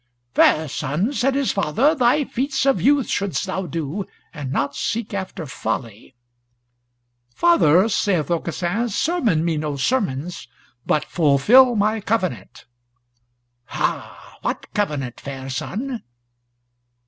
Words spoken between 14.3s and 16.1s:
what covenant, fair son?"